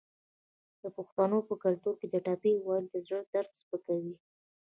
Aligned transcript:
د 0.81 0.83
پښتنو 0.97 1.37
په 1.49 1.53
کلتور 1.63 1.93
کې 1.99 2.07
د 2.09 2.15
ټپې 2.25 2.53
ویل 2.65 2.85
د 2.89 2.95
زړه 3.07 3.21
درد 3.33 3.51
سپکوي. 3.59 4.15